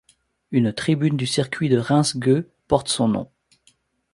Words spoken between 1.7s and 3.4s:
Reims-Gueux porte son nom.